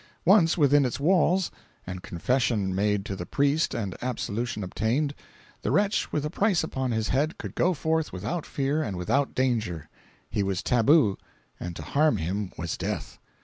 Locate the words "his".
6.89-7.09